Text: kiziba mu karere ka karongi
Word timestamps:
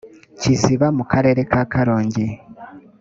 kiziba 0.39 0.87
mu 0.97 1.03
karere 1.11 1.41
ka 1.51 1.61
karongi 1.71 2.25